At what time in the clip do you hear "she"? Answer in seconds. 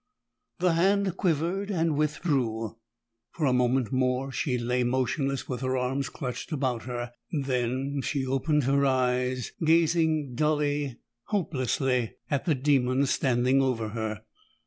4.31-4.57, 8.03-8.25